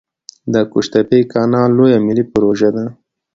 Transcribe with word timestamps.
د 0.53 0.55
قوش 0.71 0.85
تیپې 0.93 1.19
کانال 1.33 1.69
لویه 1.77 1.97
ملي 2.07 2.23
پروژه 2.31 2.69
ده 2.75 2.85